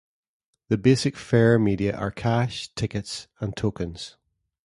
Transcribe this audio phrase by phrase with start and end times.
[0.69, 4.17] The basic fare media are cash, tickets, and tokens.